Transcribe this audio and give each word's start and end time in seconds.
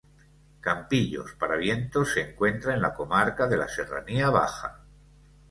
Campillos-Paravientos 0.61 2.11
se 2.13 2.21
encuentra 2.31 2.73
en 2.73 2.81
la 2.81 2.91
comarca 2.95 3.45
de 3.45 3.57
la 3.57 3.67
Serranía 3.67 4.31
Baja. 4.31 4.79